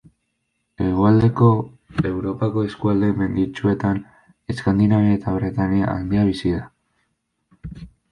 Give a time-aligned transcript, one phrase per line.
[0.83, 1.49] Hegoaldeko
[2.11, 3.99] Europako eskualde menditsuetan,
[4.55, 6.63] Eskandinavian eta Bretainia Handian bizi da.